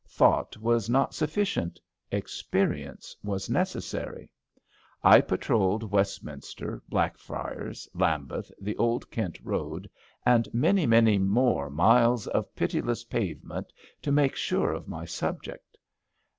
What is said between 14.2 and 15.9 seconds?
sure of my subject.